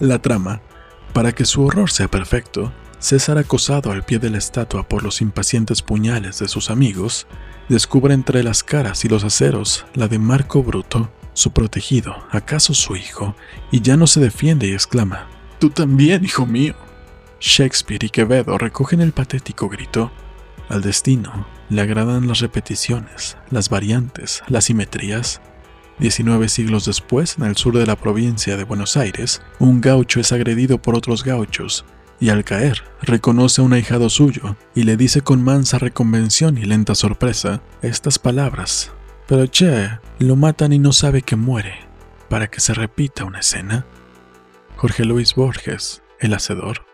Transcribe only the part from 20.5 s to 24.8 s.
Al destino le agradan las repeticiones, las variantes, las